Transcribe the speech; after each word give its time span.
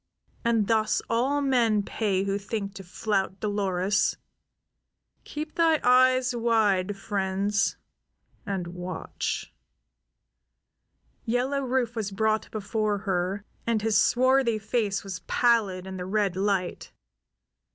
And 0.43 0.65
thus 0.65 1.03
all 1.11 1.41
men 1.41 1.83
pay 1.83 2.23
who 2.23 2.39
think 2.39 2.73
to 2.73 2.83
flout 2.83 3.39
Dolores. 3.39 4.17
Keep 5.25 5.53
thy 5.53 5.79
eyes 5.83 6.35
wide, 6.35 6.97
friends, 6.97 7.77
and 8.43 8.65
watch." 8.69 9.53
Yellow 11.23 11.61
Rufe 11.61 11.95
was 11.95 12.09
brought 12.09 12.49
before 12.49 12.97
her, 13.05 13.45
and 13.67 13.83
his 13.83 13.95
swarthy 14.01 14.57
face 14.57 15.03
was 15.03 15.19
pallid 15.27 15.85
in 15.85 15.97
the 15.97 16.05
red 16.07 16.35
light. 16.35 16.91